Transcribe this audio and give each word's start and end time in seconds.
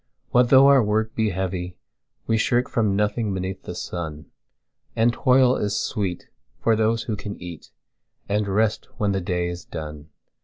What 0.31 0.49
though 0.49 0.65
our 0.65 0.81
work 0.83 1.11
he 1.15 1.29
heavy, 1.29 1.77
we 2.25 2.35
shirkFrom 2.35 2.95
nothing 2.95 3.35
beneath 3.35 3.61
the 3.61 3.75
sun; 3.75 4.25
And 4.95 5.13
toil 5.13 5.55
is 5.57 5.77
sweet 5.79 6.27
to 6.63 6.75
those 6.75 7.03
who 7.03 7.15
can 7.15 7.35
eatAnd 7.37 8.47
rest 8.47 8.87
when 8.97 9.11
the 9.11 9.21
day 9.21 9.47
is 9.47 9.63
done. 9.63 10.09